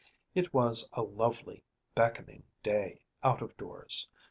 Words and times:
It 0.33 0.51
was 0.51 0.89
a 0.93 1.03
lovely 1.03 1.63
beckoning 1.93 2.45
day 2.63 3.01
out 3.23 3.43
of 3.43 3.55
doors. 3.55 4.09